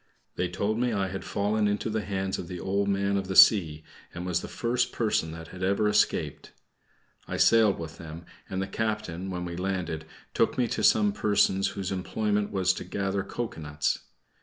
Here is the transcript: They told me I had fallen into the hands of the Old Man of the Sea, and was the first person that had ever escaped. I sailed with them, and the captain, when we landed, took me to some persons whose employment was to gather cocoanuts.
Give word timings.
They 0.35 0.49
told 0.49 0.79
me 0.79 0.91
I 0.93 1.09
had 1.09 1.23
fallen 1.23 1.67
into 1.67 1.87
the 1.87 2.01
hands 2.03 2.39
of 2.39 2.47
the 2.47 2.59
Old 2.59 2.87
Man 2.89 3.17
of 3.17 3.27
the 3.27 3.35
Sea, 3.35 3.83
and 4.15 4.25
was 4.25 4.41
the 4.41 4.47
first 4.47 4.91
person 4.91 5.31
that 5.33 5.49
had 5.49 5.61
ever 5.61 5.87
escaped. 5.87 6.53
I 7.27 7.37
sailed 7.37 7.77
with 7.77 7.99
them, 7.99 8.25
and 8.49 8.63
the 8.63 8.67
captain, 8.67 9.29
when 9.29 9.45
we 9.45 9.55
landed, 9.55 10.05
took 10.33 10.57
me 10.57 10.67
to 10.69 10.83
some 10.83 11.11
persons 11.13 11.67
whose 11.77 11.91
employment 11.91 12.51
was 12.51 12.73
to 12.73 12.83
gather 12.83 13.21
cocoanuts. 13.21 13.99